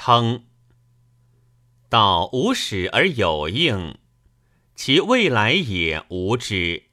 [0.00, 0.44] 称。
[1.88, 3.98] 道无始而有应，
[4.76, 6.84] 其未来也无知，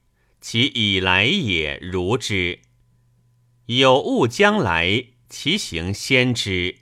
[0.42, 2.62] 其以来也如之。
[3.68, 6.80] 有物将来，其行先知。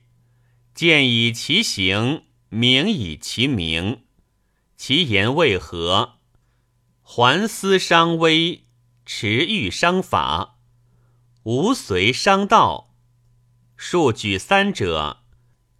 [0.73, 4.05] 见以其行，名以其名。
[4.77, 6.19] 其言为何？
[7.01, 8.63] 还思伤微，
[9.05, 10.57] 持欲伤法，
[11.43, 12.95] 无随伤道。
[13.75, 15.22] 数举三者，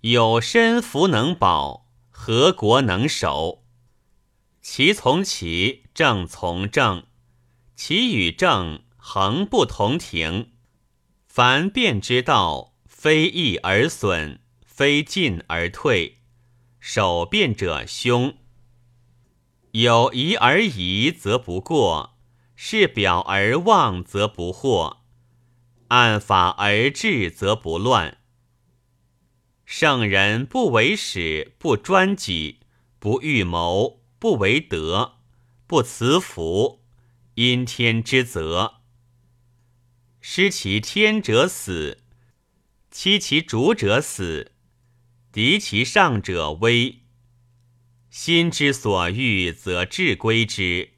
[0.03, 3.63] 有身弗能保，何国能守？
[4.61, 7.05] 其从其正从正，
[7.77, 10.51] 其与正恒不同庭。
[11.25, 14.41] 凡变之道，非易而损。
[14.65, 16.17] 非进而退，
[16.81, 18.35] 守变者凶。
[19.71, 22.17] 有疑而疑则不过，
[22.55, 24.97] 是表而妄则不惑，
[25.89, 28.17] 按法而治则不乱。
[29.65, 32.59] 圣人不为始，不专己，
[32.99, 35.17] 不预谋，不为德，
[35.65, 36.83] 不辞福，
[37.35, 38.81] 因天之责。
[40.21, 42.03] 失其天者死，
[42.91, 44.51] 欺其主者死。
[45.31, 46.99] 敌其上者危，
[48.11, 50.91] 心之所欲则志归之，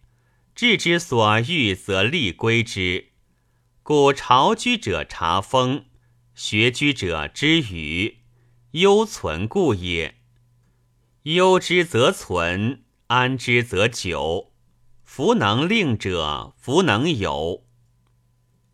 [0.53, 3.11] 志之所欲则力归之。
[3.81, 5.85] 故朝居者察风，
[6.33, 8.24] 学居者知雨，
[8.75, 10.15] 忧存故也。
[11.23, 14.51] 忧之则存，安之则久。
[15.01, 17.65] 弗能令者，弗能有。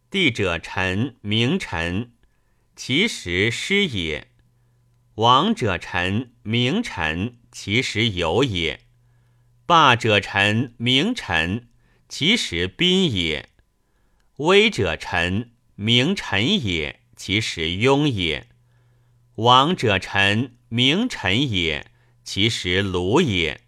[0.09, 2.13] 地者臣，名臣，
[2.75, 4.29] 其实失也。
[5.16, 8.79] 王者臣，名臣，其实有也；
[9.67, 11.69] 霸者臣，名臣，
[12.09, 13.49] 其实宾也；
[14.38, 18.47] 威者臣，名臣也，其实庸也；
[19.36, 21.90] 王者臣，名臣也，
[22.24, 23.62] 其实鲁也。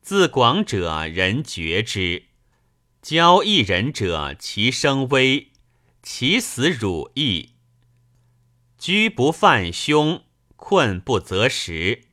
[0.00, 2.26] 自广者，人觉之；
[3.02, 5.50] 交一人者，其声微，
[6.02, 7.50] 其死汝意。
[8.78, 10.22] 居不犯凶，
[10.54, 12.04] 困不择食。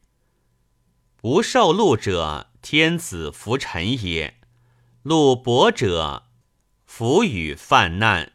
[1.15, 4.33] 不受禄者，天子服臣也；
[5.03, 6.23] 禄薄者，
[6.85, 8.33] 弗与犯难。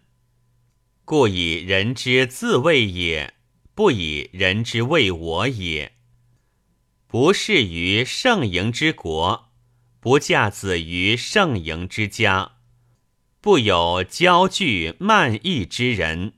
[1.12, 3.34] 故以人之自谓也，
[3.74, 5.92] 不以人之谓我也。
[7.06, 9.52] 不仕于圣营之国，
[10.00, 12.52] 不嫁子于圣营之家，
[13.42, 16.32] 不有骄惧慢意之人。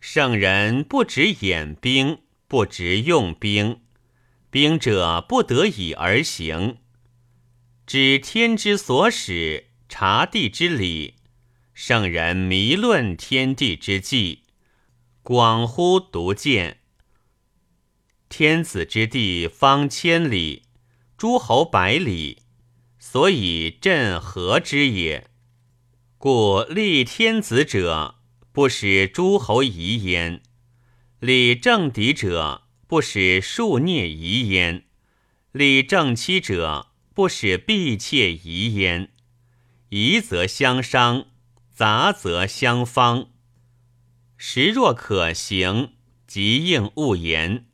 [0.00, 3.82] 圣人不止演兵，不执用兵，
[4.50, 6.78] 兵者不得已而行。
[7.86, 11.14] 知天之所使，察地之理。
[11.78, 14.44] 圣人迷论天地之际，
[15.22, 16.78] 广乎独见。
[18.30, 20.62] 天子之地方千里，
[21.18, 22.38] 诸侯百里，
[22.98, 25.28] 所以镇和之也。
[26.16, 28.14] 故立天子者。
[28.52, 30.40] 不使诸侯疑焉，
[31.20, 34.86] 立正敌者；不使庶孽疑焉，
[35.52, 39.12] 立正妻者；不使婢妾疑焉。
[39.90, 41.26] 疑则相伤，
[41.76, 43.32] 杂则相方。
[44.38, 45.92] 时若可行，
[46.26, 47.64] 即应勿言；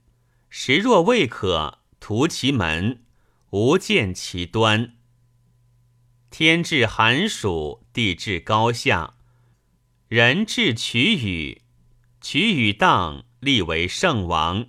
[0.51, 3.05] 时若未可，图其门，
[3.51, 4.97] 无见其端。
[6.31, 9.15] 天至寒暑，地至高下。
[10.09, 11.63] 人至取与，
[12.21, 14.65] 取与当，立为圣王；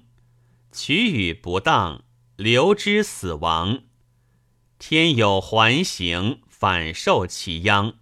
[0.71, 2.03] 取与不当，
[2.35, 3.85] 留之死亡。
[4.77, 7.95] 天有环形，反受其殃。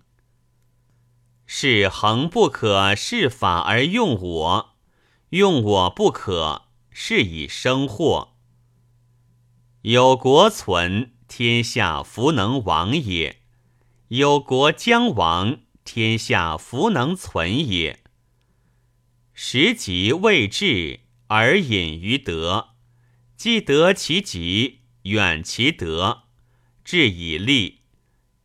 [1.53, 4.75] 是恒不可视法而用我，
[5.31, 8.35] 用我不可，是以生祸。
[9.81, 13.39] 有国存，天下弗能亡也；
[14.07, 15.59] 有国将亡。
[15.83, 18.01] 天下弗能存也。
[19.33, 22.69] 时极未至而隐于德，
[23.35, 26.23] 既得其极，远其德，
[26.85, 27.81] 至以立，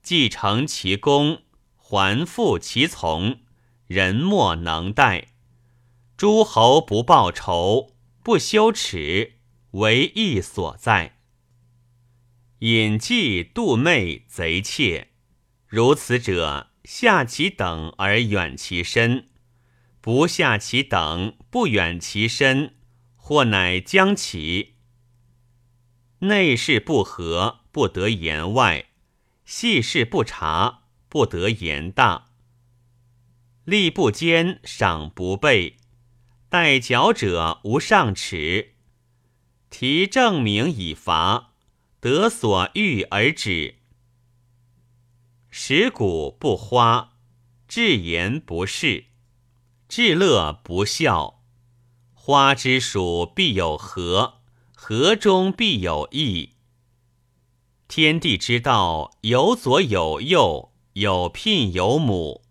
[0.03, 1.43] 既成其功，
[1.89, 3.43] 还复其从，
[3.87, 5.29] 人莫能待。
[6.17, 7.95] 诸侯不报仇，
[8.25, 9.35] 不羞耻，
[9.71, 11.19] 为义所在。
[12.59, 15.13] 隐迹妒昧贼窃，
[15.69, 16.73] 如此者。
[16.83, 19.29] 下其等而远其身，
[20.01, 22.75] 不下其等不远其身，
[23.15, 24.75] 或乃将其。
[26.21, 28.87] 内事不和，不得言外；
[29.45, 30.85] 细事不察，
[31.17, 32.27] 不得言大。
[33.65, 35.79] 力不坚，赏不备，
[36.51, 38.75] 待缴者无上齿。
[39.71, 41.55] 提证明以罚，
[42.01, 43.77] 得所欲而止。
[45.49, 47.15] 食古不花，
[47.67, 49.07] 至言不是，
[49.89, 51.43] 至乐不笑。
[52.13, 54.43] 花之属必有和，
[54.75, 56.51] 合中必有异。
[57.89, 62.43] 天地之道，有左有右，有聘有母。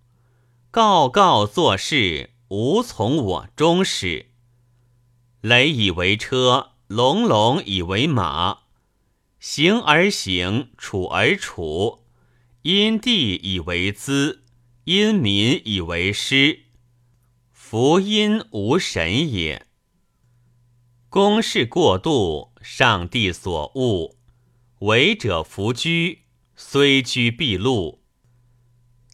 [0.70, 4.28] 告告做事，无从我中始。
[5.42, 8.60] 雷以为车，隆隆以为马。
[9.40, 12.04] 行而行，处而处。
[12.62, 14.44] 因地以为资，
[14.84, 16.66] 因民以为师。
[17.52, 19.66] 福因无神也。
[21.10, 24.16] 公事过度，上帝所恶。
[24.82, 26.26] 为者弗居，
[26.56, 28.05] 虽居必禄。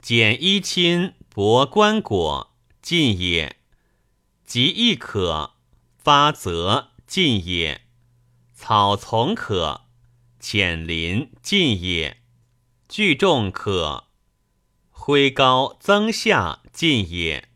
[0.01, 2.47] 简衣亲，薄棺椁，
[2.81, 3.57] 尽也。
[4.43, 5.53] 及亦可
[5.95, 7.81] 发则尽也。
[8.55, 9.81] 草丛可
[10.39, 12.17] 浅林，尽也。
[12.89, 14.07] 聚众可
[14.89, 17.47] 挥高增下尽也，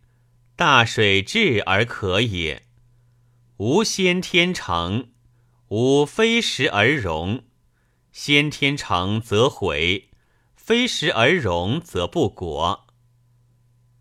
[0.56, 2.68] 大水至而可也。
[3.58, 5.10] 无先天成，
[5.70, 7.44] 无非时而容。
[8.12, 10.05] 先天成则毁，
[10.66, 12.88] 非时而荣则不果。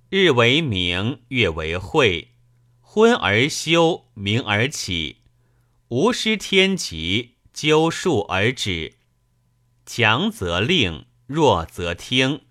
[0.08, 2.36] 日为明，月为晦，
[2.80, 5.18] 昏而休，明而起。
[5.88, 8.94] 无失天极，究数而止。
[9.84, 11.04] 强则令。
[11.26, 12.46] 弱则听，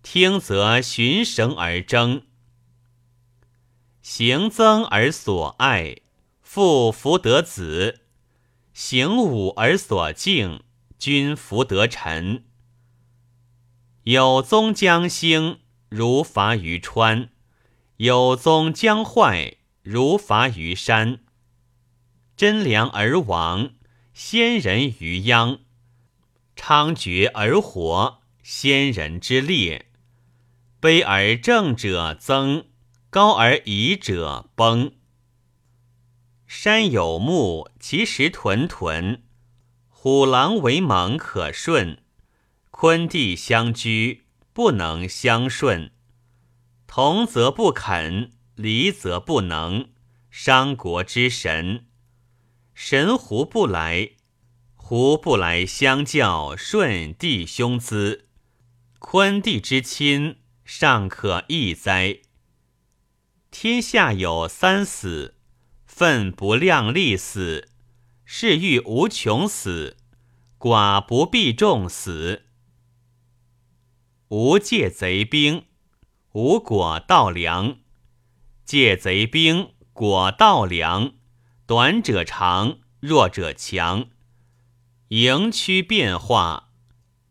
[0.00, 2.22] 听则循绳而争，
[4.00, 5.96] 行增而所爱，
[6.40, 8.00] 父福得子；
[8.72, 10.62] 行武而所敬，
[10.98, 12.44] 君福得臣。
[14.04, 17.28] 有宗将兴，如伐于川；
[17.96, 21.20] 有宗将坏，如伐于山。
[22.36, 23.70] 贞良而亡，
[24.12, 25.60] 先人于殃。
[26.54, 29.86] 猖獗而活，先人之列；
[30.82, 32.66] 卑而正者增，
[33.08, 34.92] 高而夷者崩。
[36.46, 39.22] 山有木，其实屯屯；
[39.88, 41.96] 虎狼为盟，可顺；
[42.76, 45.92] 坤地相居，不能相顺。
[46.88, 49.90] 同则不肯，离则不能，
[50.28, 51.86] 伤国之神。
[52.74, 54.10] 神胡不来？
[54.74, 58.24] 胡不来相教顺弟兄资，
[58.98, 62.22] 坤弟之亲，尚可义哉？
[63.52, 65.36] 天下有三死，
[65.86, 67.68] 愤不量力死，
[68.24, 69.96] 是欲无穷死，
[70.58, 72.43] 寡不避众死。
[74.28, 75.66] 无借贼兵，
[76.32, 77.80] 无果盗粮；
[78.64, 81.12] 借贼兵，果盗粮，
[81.66, 84.08] 短者长，弱者强。
[85.08, 86.70] 迎趋变化，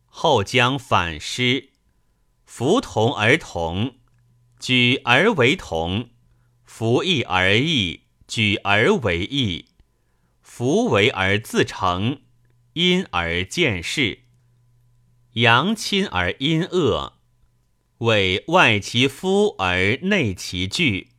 [0.05, 1.71] 后将反失。
[2.45, 3.95] 服同而同，
[4.59, 6.09] 举而为同；
[6.63, 9.69] 服义而义，举而为义。
[10.43, 12.21] 弗为而自成，
[12.73, 14.22] 因而见事。
[15.33, 17.13] 阳亲而阴恶，
[17.99, 21.09] 为外其夫而内其惧。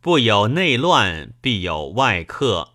[0.00, 2.74] 不有内乱，必有外克。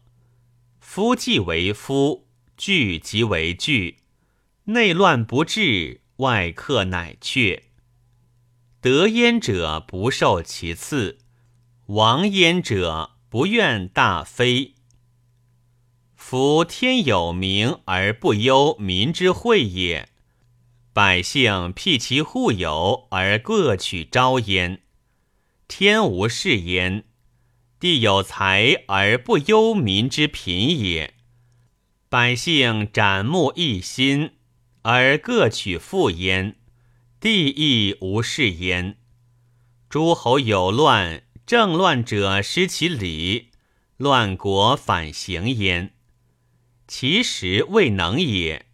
[0.80, 2.26] 夫既为夫。
[2.58, 3.98] 惧即为惧，
[4.64, 7.64] 内乱不治，外克乃却。
[8.80, 11.18] 得焉者不受其次，
[11.88, 14.76] 亡焉者不愿大非。
[16.16, 20.08] 夫天有明而不忧民之惠也，
[20.96, 24.82] 百姓辟其户有而各取招焉。
[25.68, 27.04] 天无事焉，
[27.82, 31.16] 地有财而不忧民之贫也。
[32.08, 34.36] 百姓斩木一心，
[34.84, 36.54] 而各取富焉；
[37.20, 38.96] 地亦无事焉。
[39.90, 43.50] 诸侯有乱，政乱者失其理，
[43.98, 45.94] 乱国反行焉。
[46.88, 48.65] 其实未能也，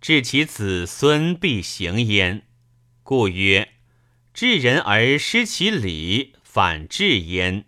[0.00, 2.46] 治其子孙必行焉。
[3.02, 3.74] 故曰：
[4.32, 7.66] 治人而失其礼，反治焉。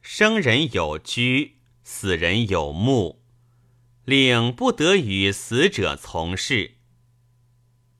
[0.00, 3.24] 生人有居，死人有墓。
[4.04, 6.76] 令不得与死者从事，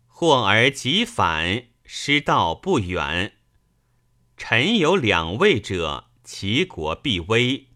[0.06, 3.32] 或而即反，失道不远。
[4.36, 7.66] 臣有两位者，其国必危；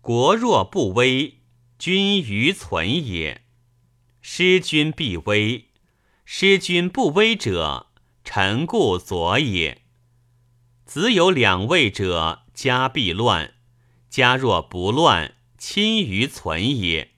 [0.00, 1.38] 国若不危，
[1.78, 3.44] 君余存也。
[4.20, 5.70] 失君必危，
[6.24, 7.86] 失君不危者，
[8.22, 9.82] 臣故左也。
[10.84, 13.52] 子有两位者，家必乱；
[14.08, 17.12] 家若不乱，亲于存也。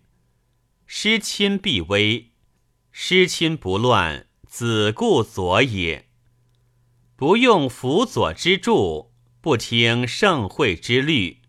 [0.87, 2.33] 失亲必危，
[2.91, 6.09] 失亲不乱，子固左也。
[7.17, 11.41] 不用辅佐之助，不听盛会之律，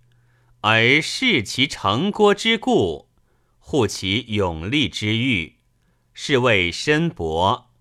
[0.61, 3.09] 而视其成郭之故，
[3.65, 5.55] 护其永立之欲，
[6.13, 7.71] 是谓身薄。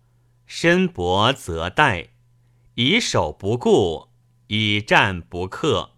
[0.46, 2.10] 身薄则殆，
[2.76, 4.08] 以守不顾，
[4.46, 5.90] 以战不克。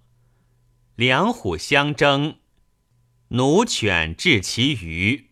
[0.96, 2.38] 两虎相争，
[3.28, 5.30] 奴犬治其余。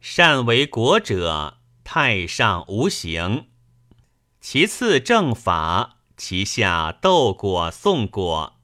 [0.00, 3.46] 善为国者，太上无形；
[4.40, 8.60] 其次正法，其下斗果送果。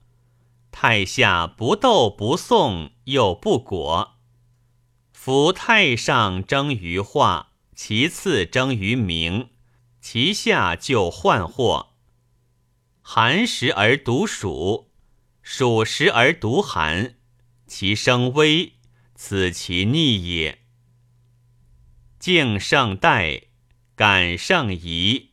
[0.72, 4.15] 太下不斗不送，又不果。
[5.26, 9.50] 夫太上争于化，其次争于名。
[10.00, 11.96] 其下就患祸。
[13.02, 14.92] 寒食而独暑，
[15.42, 17.16] 暑食而独寒，
[17.66, 18.74] 其生危，
[19.16, 20.60] 此其逆也。
[22.20, 23.46] 敬圣代，
[23.96, 25.30] 感圣仪。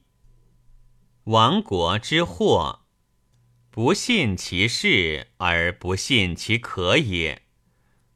[1.25, 2.87] 亡国之祸，
[3.69, 7.43] 不信其事而不信其可也，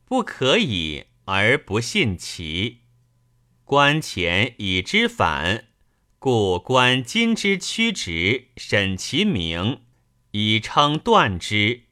[0.05, 2.79] 不可以而不信其。
[3.63, 5.65] 观前以之反。
[6.19, 9.81] 故观今之曲直，审其名，
[10.31, 11.83] 以称断之。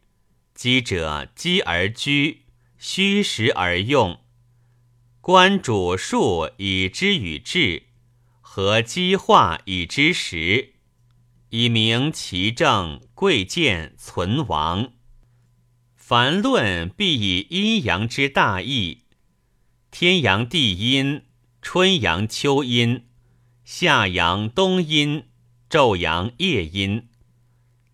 [0.56, 2.46] 积者积而居，
[2.78, 4.20] 虚实而用。
[5.22, 7.84] 观主数以知与治，
[8.42, 10.74] 和积化以知实，
[11.50, 14.94] 以明其正贵贱存亡。
[15.96, 19.05] 凡论必以阴阳之大义，
[19.98, 21.22] 天阳地阴，
[21.62, 23.06] 春阳秋阴。
[23.64, 25.24] 夏阳冬阴，
[25.70, 27.08] 昼阳夜阴，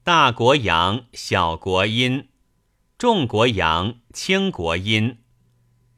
[0.04, 2.28] 大国阳，小国阴，
[2.98, 5.20] 众国阳，轻国阴，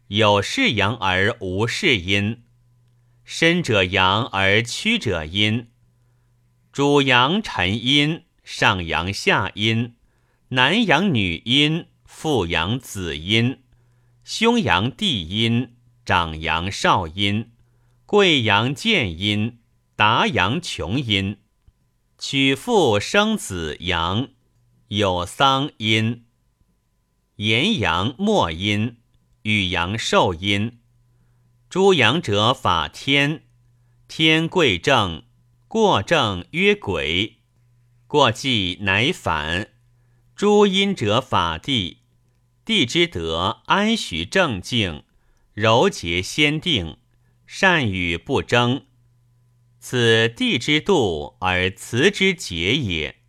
[0.08, 2.44] 有是阳而无是阴，
[3.24, 5.70] 深者阳而曲者阴，
[6.74, 9.96] 主阳沉阴，上阳下阴，
[10.50, 13.62] 男阳女阴，父阳子阴，
[14.26, 15.73] 兄阳弟阴，
[16.06, 17.52] 长阳少阴，
[18.06, 19.60] 贵阳贱阴。
[19.96, 21.38] 达阳穷阴，
[22.18, 24.30] 娶妇生子阳，
[24.88, 26.26] 有丧阴。
[27.36, 28.98] 炎阳末阴，
[29.44, 30.80] 与阳受阴。
[31.70, 33.44] 诸阳者法天，
[34.08, 35.24] 天贵正，
[35.68, 37.38] 过正曰鬼，
[38.08, 39.70] 过继乃反。
[40.36, 42.00] 诸阴者法地，
[42.66, 45.04] 地之德安许正静，
[45.54, 46.98] 柔节先定，
[47.46, 48.86] 善与不争。
[49.80, 53.23] 此地之度而辞之节也。